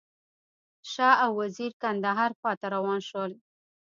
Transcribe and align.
شاه 0.91 1.15
او 1.25 1.31
وزیر 1.41 1.71
کندهار 1.81 2.31
خواته 2.39 2.67
روان 2.75 2.99
شول. 3.09 3.31